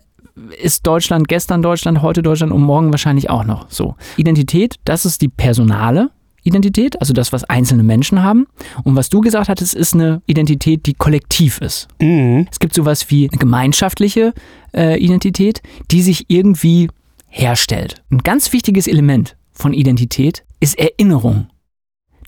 [0.61, 3.95] ist Deutschland gestern Deutschland, heute Deutschland und morgen wahrscheinlich auch noch so?
[4.17, 6.09] Identität, das ist die personale
[6.43, 8.47] Identität, also das, was einzelne Menschen haben.
[8.83, 11.87] Und was du gesagt hattest, ist eine Identität, die kollektiv ist.
[12.01, 12.47] Mhm.
[12.51, 14.33] Es gibt sowas wie eine gemeinschaftliche
[14.73, 16.89] äh, Identität, die sich irgendwie
[17.27, 18.01] herstellt.
[18.09, 21.47] Ein ganz wichtiges Element von Identität ist Erinnerung.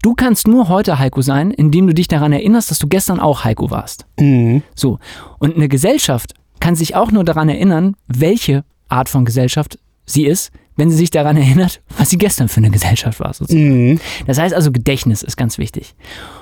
[0.02, 3.44] Du kannst nur heute Heiko sein, indem du dich daran erinnerst, dass du gestern auch
[3.44, 4.06] Heiko warst.
[4.20, 4.64] Mhm.
[4.74, 5.00] So.
[5.40, 10.52] Und eine Gesellschaft kann sich auch nur daran erinnern, welche Art von Gesellschaft sie ist,
[10.78, 13.34] wenn sie sich daran erinnert, was sie gestern für eine Gesellschaft war.
[13.34, 13.92] Sozusagen.
[13.92, 14.00] Mhm.
[14.26, 15.96] Das heißt also, Gedächtnis ist ganz wichtig.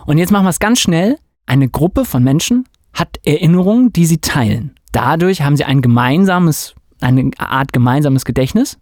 [0.06, 1.18] Und jetzt machen wir es ganz schnell.
[1.48, 4.76] Eine Gruppe von Menschen hat Erinnerungen, die sie teilen.
[4.92, 8.78] Dadurch haben sie ein gemeinsames, eine Art gemeinsames Gedächtnis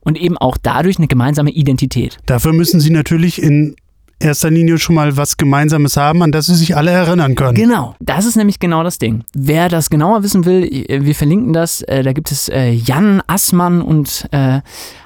[0.00, 2.18] und eben auch dadurch eine gemeinsame Identität.
[2.26, 3.76] Dafür müssen sie natürlich in
[4.20, 7.54] erster Linie schon mal was Gemeinsames haben, an das sie sich alle erinnern können.
[7.54, 9.24] Genau, das ist nämlich genau das Ding.
[9.32, 11.82] Wer das genauer wissen will, äh, wir verlinken das.
[11.82, 14.28] Äh, Da gibt es äh, Jan Assmann und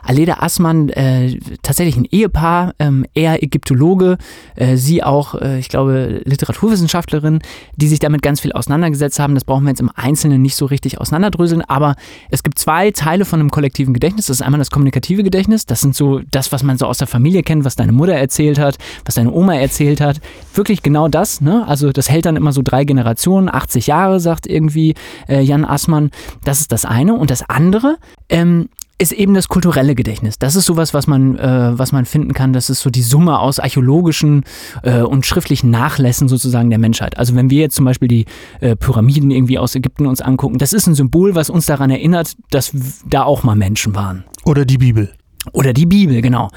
[0.06, 0.90] Aleda Assmann,
[1.62, 4.18] tatsächlich ein Ehepaar, ähm, er Ägyptologe,
[4.74, 7.40] sie auch, ich glaube, Literaturwissenschaftlerin,
[7.76, 9.34] die sich damit ganz viel auseinandergesetzt haben.
[9.34, 11.96] Das brauchen wir jetzt im Einzelnen nicht so richtig auseinanderdröseln, aber
[12.30, 14.26] es gibt zwei Teile von einem kollektiven Gedächtnis.
[14.26, 17.06] Das ist einmal das kommunikative Gedächtnis, das sind so das, was man so aus der
[17.06, 20.20] Familie kennt, was deine Mutter erzählt hat, was deine Oma erzählt hat.
[20.54, 21.66] Wirklich genau das, ne?
[21.66, 24.94] Also das hält dann immer so drei Generationen, 80 Jahre, sagt irgendwie
[25.28, 26.10] äh, Jan Assmann.
[26.44, 27.14] Das ist das eine.
[27.14, 27.96] Und das andere,
[28.28, 30.38] ähm, ist eben das kulturelle Gedächtnis.
[30.38, 32.52] Das ist sowas, was man, äh, was man finden kann.
[32.52, 34.44] Das ist so die Summe aus archäologischen
[34.82, 37.18] äh, und schriftlichen Nachlässen sozusagen der Menschheit.
[37.18, 38.26] Also wenn wir jetzt zum Beispiel die
[38.60, 42.36] äh, Pyramiden irgendwie aus Ägypten uns angucken, das ist ein Symbol, was uns daran erinnert,
[42.50, 42.72] dass
[43.08, 44.24] da auch mal Menschen waren.
[44.44, 45.12] Oder die Bibel.
[45.52, 46.50] Oder die Bibel, genau.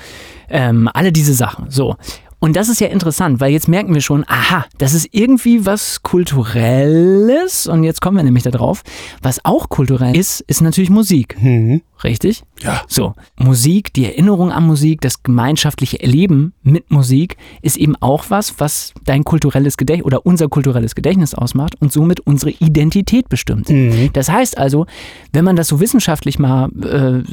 [0.49, 1.69] Ähm, alle diese Sachen.
[1.69, 1.95] So.
[2.39, 6.03] Und das ist ja interessant, weil jetzt merken wir schon, aha, das ist irgendwie was
[6.03, 7.65] Kulturelles.
[7.65, 8.83] Und jetzt kommen wir nämlich darauf.
[9.23, 11.35] Was auch kulturell ist, ist natürlich Musik.
[11.41, 11.81] Mhm.
[12.03, 12.43] Richtig?
[12.61, 12.81] Ja.
[12.87, 18.59] So, Musik, die Erinnerung an Musik, das gemeinschaftliche Erleben mit Musik ist eben auch was,
[18.59, 23.69] was dein kulturelles Gedächtnis oder unser kulturelles Gedächtnis ausmacht und somit unsere Identität bestimmt.
[23.69, 24.09] Mhm.
[24.13, 24.85] Das heißt also,
[25.33, 27.23] wenn man das so wissenschaftlich mal äh,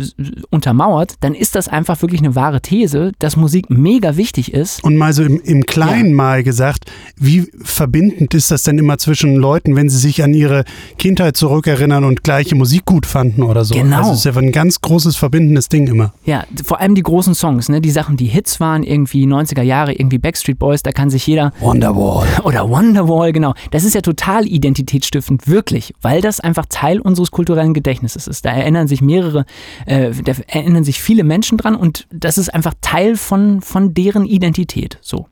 [0.50, 4.82] untermauert, dann ist das einfach wirklich eine wahre These, dass Musik mega wichtig ist.
[4.84, 9.36] Und mal so im, im Kleinen mal gesagt, wie verbindend ist das denn immer zwischen
[9.36, 10.64] Leuten, wenn sie sich an ihre
[10.98, 13.74] Kindheit zurückerinnern und gleiche Musik gut fanden oder so?
[13.74, 13.98] Genau.
[13.98, 14.14] Also
[14.54, 16.14] ganz großes verbindendes Ding immer.
[16.24, 17.80] Ja, vor allem die großen Songs, ne?
[17.80, 21.52] die Sachen, die Hits waren, irgendwie 90er Jahre, irgendwie Backstreet Boys, da kann sich jeder
[21.58, 22.26] Wonderwall.
[22.44, 23.54] Oder Wonderwall, genau.
[23.72, 28.44] Das ist ja total identitätsstiftend, wirklich, weil das einfach Teil unseres kulturellen Gedächtnisses ist.
[28.44, 29.44] Da erinnern sich mehrere,
[29.86, 34.24] äh, da erinnern sich viele Menschen dran und das ist einfach Teil von, von deren
[34.24, 35.26] Identität, so,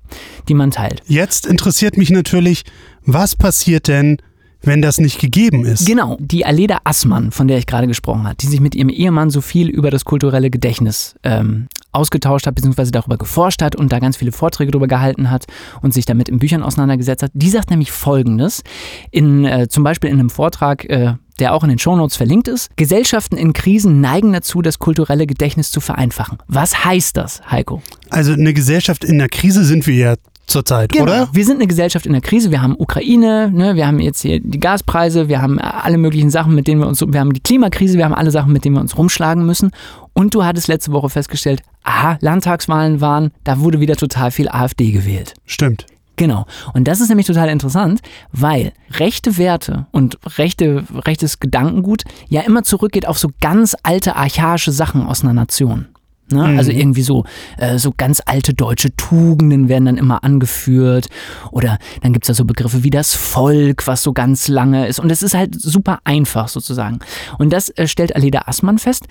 [0.48, 1.00] die man teilt.
[1.06, 2.64] Jetzt interessiert mich natürlich,
[3.04, 4.18] was passiert denn,
[4.62, 5.86] wenn das nicht gegeben ist?
[5.86, 9.30] Genau, die Aleda Assmann, von der ich gerade gesprochen habe, die sich mit ihrem Ehemann
[9.30, 13.98] so viel über das kulturelle Gedächtnis ähm, ausgetauscht hat, beziehungsweise darüber geforscht hat und da
[13.98, 15.46] ganz viele Vorträge darüber gehalten hat
[15.82, 17.30] und sich damit in Büchern auseinandergesetzt hat.
[17.34, 18.62] Die sagt nämlich Folgendes,
[19.10, 22.70] in, äh, zum Beispiel in einem Vortrag, äh, der auch in den Shownotes verlinkt ist.
[22.76, 26.38] Gesellschaften in Krisen neigen dazu, das kulturelle Gedächtnis zu vereinfachen.
[26.46, 27.82] Was heißt das, Heiko?
[28.10, 30.14] Also eine Gesellschaft in der Krise sind wir ja
[30.46, 31.28] zurzeit, oder?
[31.32, 32.50] Wir sind eine Gesellschaft in der Krise.
[32.50, 36.54] Wir haben Ukraine, ne, wir haben jetzt hier die Gaspreise, wir haben alle möglichen Sachen,
[36.54, 38.80] mit denen wir uns, wir haben die Klimakrise, wir haben alle Sachen, mit denen wir
[38.80, 39.70] uns rumschlagen müssen.
[40.12, 44.90] Und du hattest letzte Woche festgestellt, aha, Landtagswahlen waren, da wurde wieder total viel AfD
[44.90, 45.34] gewählt.
[45.46, 45.86] Stimmt.
[46.16, 46.46] Genau.
[46.74, 48.00] Und das ist nämlich total interessant,
[48.32, 54.72] weil rechte Werte und rechte, rechtes Gedankengut ja immer zurückgeht auf so ganz alte, archaische
[54.72, 55.88] Sachen aus einer Nation.
[56.32, 56.58] Ne?
[56.58, 57.24] Also irgendwie so,
[57.58, 61.08] äh, so ganz alte deutsche Tugenden werden dann immer angeführt.
[61.50, 64.98] Oder dann gibt es da so Begriffe wie das Volk, was so ganz lange ist.
[64.98, 66.98] Und es ist halt super einfach sozusagen.
[67.38, 69.06] Und das äh, stellt Aleda Assmann fest.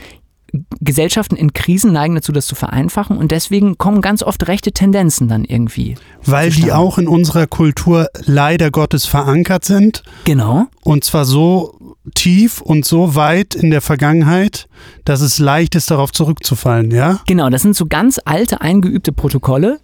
[0.82, 5.30] Gesellschaften in Krisen neigen dazu, das zu vereinfachen und deswegen kommen ganz oft rechte Tendenzen
[5.30, 5.96] dann irgendwie.
[6.26, 10.04] Weil die auch in unserer Kultur leider Gottes verankert sind.
[10.26, 10.68] Genau.
[10.84, 11.78] Und zwar so
[12.16, 14.68] tief und so weit in der Vergangenheit,
[15.06, 17.20] dass es leicht ist, darauf zurückzufallen, ja?
[17.28, 19.80] Genau, das sind so ganz alte, eingeübte Protokolle.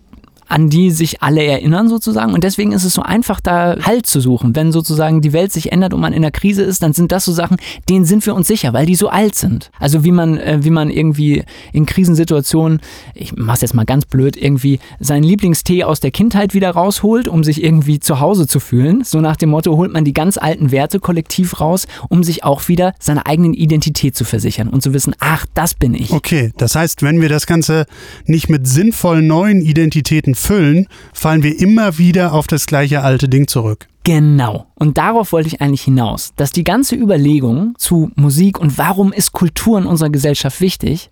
[0.47, 2.33] An die sich alle erinnern sozusagen.
[2.33, 4.55] Und deswegen ist es so einfach, da Halt zu suchen.
[4.55, 7.25] Wenn sozusagen die Welt sich ändert und man in der Krise ist, dann sind das
[7.25, 7.57] so Sachen,
[7.89, 9.69] denen sind wir uns sicher, weil die so alt sind.
[9.79, 12.81] Also wie man, äh, wie man irgendwie in Krisensituationen,
[13.13, 17.43] ich mach's jetzt mal ganz blöd, irgendwie seinen Lieblingstee aus der Kindheit wieder rausholt, um
[17.43, 19.03] sich irgendwie zu Hause zu fühlen.
[19.03, 22.67] So nach dem Motto holt man die ganz alten Werte kollektiv raus, um sich auch
[22.67, 26.11] wieder seiner eigenen Identität zu versichern und zu wissen, ach, das bin ich.
[26.11, 27.85] Okay, das heißt, wenn wir das Ganze
[28.25, 33.47] nicht mit sinnvollen neuen Identitäten füllen, fallen wir immer wieder auf das gleiche alte Ding
[33.47, 33.87] zurück.
[34.03, 34.67] Genau.
[34.75, 39.33] Und darauf wollte ich eigentlich hinaus, dass die ganze Überlegung zu Musik und warum ist
[39.33, 41.11] Kultur in unserer Gesellschaft wichtig,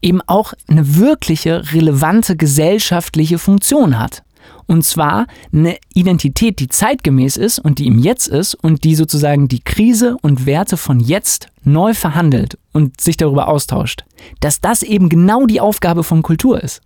[0.00, 4.22] eben auch eine wirkliche, relevante gesellschaftliche Funktion hat.
[4.66, 9.48] Und zwar eine Identität, die zeitgemäß ist und die im Jetzt ist und die sozusagen
[9.48, 14.04] die Krise und Werte von jetzt neu verhandelt und sich darüber austauscht.
[14.40, 16.80] Dass das eben genau die Aufgabe von Kultur ist.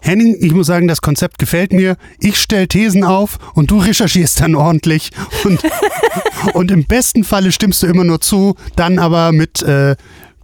[0.00, 1.96] Henning, ich muss sagen, das Konzept gefällt mir.
[2.18, 5.10] Ich stelle Thesen auf und du recherchierst dann ordentlich.
[5.44, 5.60] Und,
[6.54, 9.96] und im besten Falle stimmst du immer nur zu, dann aber mit äh,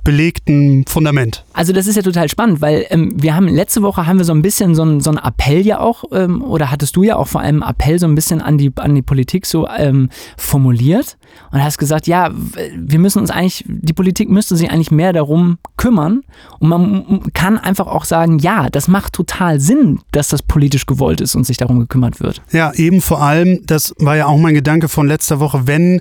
[0.04, 1.44] belegtem Fundament.
[1.52, 4.32] Also das ist ja total spannend, weil ähm, wir haben letzte Woche haben wir so
[4.32, 7.40] ein bisschen so einen so Appell ja auch, ähm, oder hattest du ja auch vor
[7.40, 11.16] allem einen Appell so ein bisschen an die, an die Politik so ähm, formuliert
[11.50, 15.58] und hast gesagt, ja, wir müssen uns eigentlich, die Politik müsste sich eigentlich mehr darum
[15.76, 16.22] kümmern
[16.58, 21.20] und man kann einfach auch sagen, ja, das macht total Sinn, dass das politisch gewollt
[21.20, 22.42] ist und sich darum gekümmert wird.
[22.52, 26.00] Ja, eben vor allem, das war ja auch mein Gedanke von letzter Woche, wenn,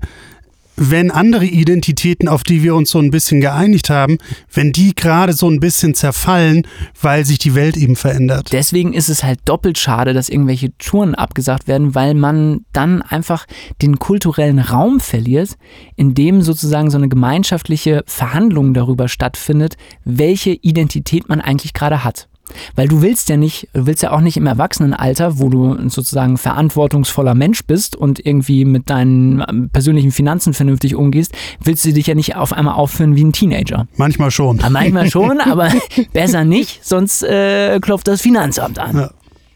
[0.90, 4.18] wenn andere Identitäten, auf die wir uns so ein bisschen geeinigt haben,
[4.52, 6.66] wenn die gerade so ein bisschen zerfallen,
[7.00, 8.50] weil sich die Welt eben verändert.
[8.52, 13.46] Deswegen ist es halt doppelt schade, dass irgendwelche Touren abgesagt werden, weil man dann einfach
[13.82, 15.52] den kulturellen Raum verliert,
[15.96, 22.28] in dem sozusagen so eine gemeinschaftliche Verhandlung darüber stattfindet, welche Identität man eigentlich gerade hat.
[22.76, 26.38] Weil du willst ja nicht, du willst ja auch nicht im Erwachsenenalter, wo du sozusagen
[26.38, 31.34] verantwortungsvoller Mensch bist und irgendwie mit deinen ähm, persönlichen Finanzen vernünftig umgehst,
[31.64, 33.88] willst du dich ja nicht auf einmal aufführen wie ein Teenager.
[33.98, 34.58] Manchmal schon.
[34.58, 35.70] Ja, manchmal schon, aber
[36.14, 38.98] besser nicht, sonst äh, klopft das Finanzamt an.
[38.98, 39.12] Ja.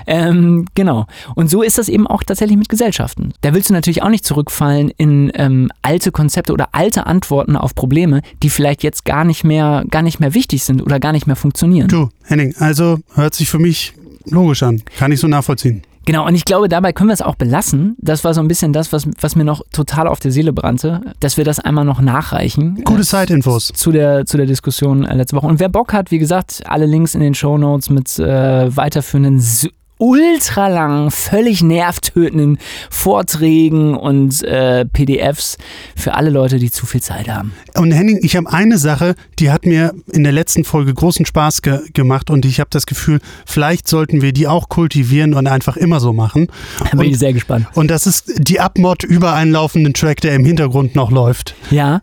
[0.08, 1.06] Ähm, genau.
[1.36, 3.34] Und so ist das eben auch tatsächlich mit Gesellschaften.
[3.42, 7.76] Da willst du natürlich auch nicht zurückfallen in ähm, alte Konzepte oder alte Antworten auf
[7.76, 11.28] Probleme, die vielleicht jetzt gar nicht mehr, gar nicht mehr wichtig sind oder gar nicht
[11.28, 11.88] mehr funktionieren.
[11.88, 13.94] Du, Henning, also hört sich für mich
[14.26, 14.82] logisch an.
[14.98, 15.84] Kann ich so nachvollziehen.
[16.06, 17.96] Genau, und ich glaube, dabei können wir es auch belassen.
[18.00, 21.02] Das war so ein bisschen das, was, was mir noch total auf der Seele brannte,
[21.20, 22.84] dass wir das einmal noch nachreichen.
[22.86, 23.70] Gute Zeitinfos.
[23.74, 25.48] zu der, zu der Diskussion äh, letzte Woche.
[25.48, 29.40] Und wer Bock hat, wie gesagt, alle Links in den Show Notes mit äh, weiterführenden
[29.98, 32.58] ultralangen, völlig nervtötenden
[32.90, 35.58] Vorträgen und äh, PDFs
[35.96, 37.54] für alle Leute, die zu viel Zeit haben.
[37.76, 41.62] Und Henning, ich habe eine Sache, die hat mir in der letzten Folge großen Spaß
[41.62, 45.78] ge gemacht und ich habe das Gefühl, vielleicht sollten wir die auch kultivieren und einfach
[45.78, 46.48] immer so machen.
[46.80, 47.68] Da bin ich Und, sehr gespannt.
[47.74, 51.56] und das ist die Abmod über einen laufenden Track, der im Hintergrund noch läuft.
[51.72, 52.02] Ja,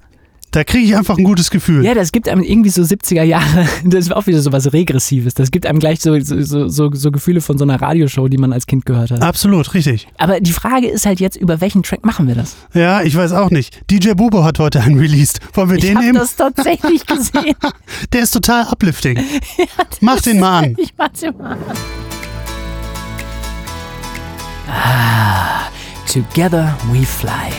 [0.52, 1.82] Da kriege ich einfach ein gutes Gefühl.
[1.82, 5.32] ja, das gibt einem irgendwie so 70er Jahre, das ist auch wieder so was Regressives.
[5.32, 8.52] Das gibt einem gleich so, so, so, so Gefühle von so einer Radioshow, die man
[8.52, 9.22] als Kind gehört hat.
[9.22, 10.08] Absolut, richtig.
[10.18, 12.56] Aber die Frage ist halt jetzt, über welchen Track machen wir das?
[12.74, 13.80] Ja, ich weiß auch nicht.
[13.90, 15.40] DJ Bubo hat heute einen released.
[15.54, 16.18] Wollen wir Ich den habe nehmen?
[16.18, 17.54] das tatsächlich gesehen.
[18.12, 19.18] Der ist total uplifting.
[20.02, 20.76] Mach den mal an.
[20.78, 21.58] Ich mach's dir mal an.
[24.68, 25.70] Ah,
[26.06, 27.50] together we fly.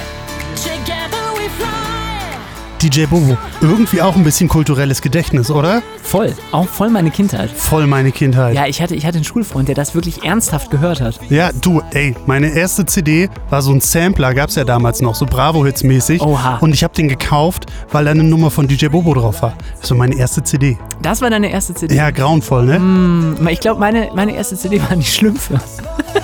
[2.84, 3.38] DJ Bobo.
[3.62, 5.82] Irgendwie auch ein bisschen kulturelles Gedächtnis, oder?
[6.02, 7.50] Voll, auch voll meine Kindheit.
[7.50, 8.56] Voll meine Kindheit.
[8.56, 11.20] Ja, ich hatte, ich hatte einen Schulfreund, der das wirklich ernsthaft gehört hat.
[11.30, 15.26] Ja, du, ey, meine erste CD war so ein Sampler, gab's ja damals noch, so
[15.26, 16.22] Bravo-Hits mäßig.
[16.22, 16.58] Oha.
[16.58, 19.54] Und ich habe den gekauft, weil da eine Nummer von DJ Bobo drauf war.
[19.82, 20.78] So meine erste CD.
[21.02, 21.96] Das war deine erste CD.
[21.96, 23.38] Ja, grauenvoll, ne?
[23.50, 25.60] Ich glaube, meine, meine erste CD waren die Schlümpfe.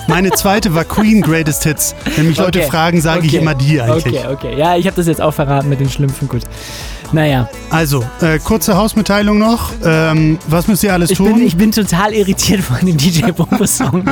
[0.08, 1.94] Meine zweite war Queen Greatest Hits.
[2.16, 4.18] Wenn mich Leute Okay, fragen, sage ich okay, immer die eigentlich.
[4.18, 4.58] Okay, okay.
[4.58, 6.28] Ja, ich habe das jetzt auch verraten mit den Schlümpfen.
[6.28, 6.42] Gut.
[7.12, 9.72] Naja, Also, äh, kurze Hausmitteilung noch.
[9.84, 11.34] Ähm, was müsst ihr alles ich tun?
[11.34, 14.04] bin, ich bin total irritiert von dem DJ Bombo-Song.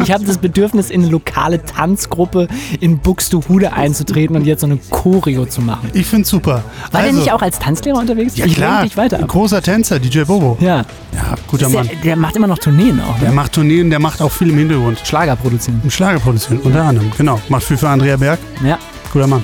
[0.00, 2.46] Ich, habe das Bedürfnis, in eine lokale Tanzgruppe
[2.78, 5.90] in Buxtehude einzutreten und jetzt so eine Choreo zu machen.
[5.92, 6.62] Ich find's super.
[6.92, 8.36] War also, der nicht auch als Tanzlehrer unterwegs?
[8.36, 9.26] Ja ich klar, dich weiter ab.
[9.26, 10.56] großer Tänzer, DJ Bobo.
[10.60, 11.90] Ja, Ja, guter Ist der, Mann.
[12.04, 13.18] der macht immer noch Tourneen auch.
[13.18, 13.34] Der Ne?
[13.34, 15.00] macht Tourneen, der macht auch viel im Hintergrund.
[15.04, 15.82] Schlager produzieren.
[15.88, 17.10] Schlager produzieren, unter anderem.
[17.18, 18.38] Genau, macht viel für Andrea Berg.
[18.64, 18.78] Ja.
[19.12, 19.42] Guter Mann.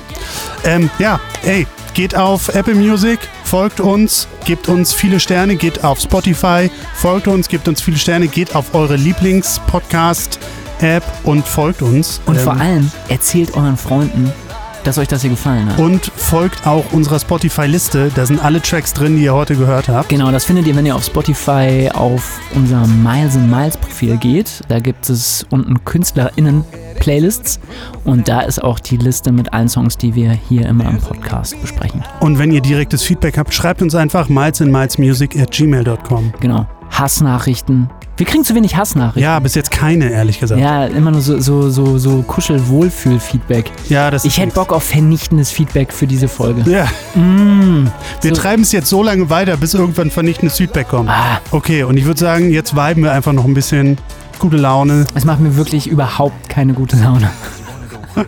[0.63, 5.99] Ähm, ja, ey, geht auf Apple Music, folgt uns, gebt uns viele Sterne, geht auf
[5.99, 12.21] Spotify, folgt uns, gebt uns viele Sterne, geht auf eure Lieblings-Podcast-App und folgt uns.
[12.25, 14.31] Und Ähm, vor allem erzählt euren Freunden
[14.83, 15.79] dass euch das hier gefallen hat.
[15.79, 18.11] Und folgt auch unserer Spotify-Liste.
[18.13, 20.09] Da sind alle Tracks drin, die ihr heute gehört habt.
[20.09, 24.59] Genau, das findet ihr, wenn ihr auf Spotify auf unser Miles and Miles Profil geht.
[24.67, 26.65] Da gibt es unten KünstlerInnen
[27.03, 27.59] Playlists
[28.05, 31.59] und da ist auch die Liste mit allen Songs, die wir hier immer im Podcast
[31.61, 32.01] besprechen.
[32.21, 36.33] Und wenn ihr direktes Feedback habt, schreibt uns einfach milesandmilesmusic at gmail.com.
[36.39, 36.65] Genau.
[36.91, 37.89] Hassnachrichten.
[38.15, 39.21] Wir kriegen zu wenig Hassnachrichten.
[39.23, 40.61] Ja, bis jetzt keine, ehrlich gesagt.
[40.61, 43.71] Ja, immer nur so, so, so, so Kuschel-Wohlfühl-Feedback.
[43.89, 44.55] Ja, das Ich hätte nix.
[44.55, 46.61] Bock auf vernichtendes Feedback für diese Folge.
[46.69, 46.85] Ja,
[47.19, 47.87] Mm.
[48.21, 51.09] wir So- treiben es jetzt so lange weiter, bis irgendwann vernichtendes Feedback kommt.
[51.09, 53.97] Ah, Okay, und ich würde sagen, jetzt viben wir einfach noch ein bisschen
[54.43, 55.07] gute Laune.
[55.15, 57.29] es macht mir wirklich überhaupt keine gute Laune.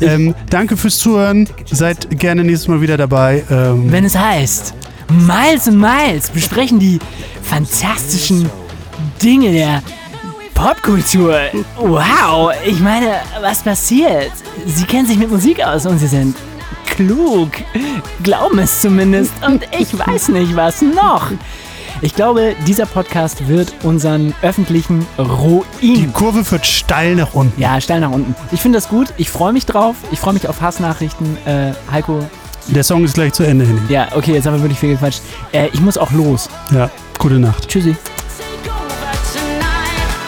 [0.00, 1.48] Ähm, danke fürs Zuhören.
[1.70, 3.44] Seid gerne nächstes Mal wieder dabei.
[3.50, 4.72] Ähm, Wenn es heißt,
[5.26, 6.98] Miles und Miles besprechen die
[7.42, 8.48] fantastischen
[9.22, 9.82] Dinge der
[10.54, 11.34] Popkultur.
[11.76, 14.30] Wow, ich meine, was passiert?
[14.66, 16.36] Sie kennen sich mit Musik aus und sie sind
[16.86, 17.50] klug.
[18.22, 19.32] Glauben es zumindest.
[19.46, 21.32] Und ich weiß nicht, was noch.
[22.02, 26.12] Ich glaube, dieser Podcast wird unseren öffentlichen die Ruin.
[26.14, 27.60] Kurve wird steil nach unten.
[27.60, 28.34] Ja, steil nach unten.
[28.52, 29.08] Ich finde das gut.
[29.18, 29.96] Ich freue mich drauf.
[30.10, 31.36] Ich freue mich auf Hassnachrichten.
[31.46, 32.26] Äh, Heiko,
[32.68, 33.78] Der Song ist gleich zu Ende hin.
[33.90, 35.20] ja, okay, jetzt haben wir wirklich viel gequatscht.
[35.52, 36.48] Äh, ich muss auch los.
[36.70, 37.68] Ja, gute Nacht.
[37.68, 37.94] Tschüssi.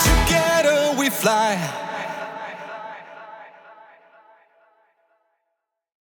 [0.04, 1.56] Together we fly.